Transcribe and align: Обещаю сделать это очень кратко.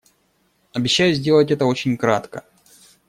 Обещаю 0.73 1.13
сделать 1.13 1.51
это 1.51 1.65
очень 1.67 1.95
кратко. 1.95 2.43